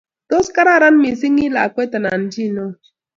[0.31, 2.69] Tos, gararan missing Ii lakwet anan chii neo?